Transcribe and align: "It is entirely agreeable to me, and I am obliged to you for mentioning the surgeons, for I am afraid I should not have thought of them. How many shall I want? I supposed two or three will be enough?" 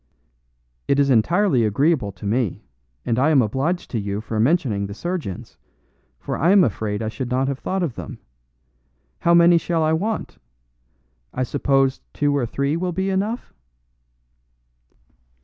"It 0.87 0.97
is 0.97 1.11
entirely 1.11 1.63
agreeable 1.63 2.11
to 2.13 2.25
me, 2.25 2.63
and 3.05 3.19
I 3.19 3.29
am 3.29 3.39
obliged 3.43 3.91
to 3.91 3.99
you 3.99 4.19
for 4.19 4.39
mentioning 4.39 4.87
the 4.87 4.95
surgeons, 4.95 5.57
for 6.19 6.35
I 6.39 6.49
am 6.49 6.63
afraid 6.63 7.03
I 7.03 7.07
should 7.07 7.29
not 7.29 7.47
have 7.47 7.59
thought 7.59 7.83
of 7.83 7.93
them. 7.93 8.17
How 9.19 9.35
many 9.35 9.59
shall 9.59 9.83
I 9.83 9.93
want? 9.93 10.39
I 11.35 11.43
supposed 11.43 12.01
two 12.15 12.35
or 12.35 12.47
three 12.47 12.75
will 12.75 12.91
be 12.93 13.11
enough?" 13.11 13.53